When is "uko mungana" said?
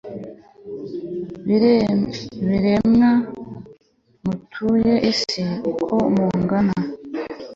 5.71-6.75